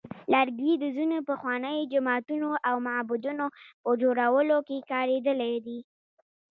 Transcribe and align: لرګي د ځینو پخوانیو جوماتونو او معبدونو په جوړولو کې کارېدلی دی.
لرګي 0.33 0.73
د 0.77 0.85
ځینو 0.97 1.17
پخوانیو 1.29 1.89
جوماتونو 1.93 2.49
او 2.67 2.75
معبدونو 2.87 3.45
په 3.83 3.89
جوړولو 4.01 4.57
کې 4.67 4.77
کارېدلی 4.91 5.55
دی. 5.65 5.79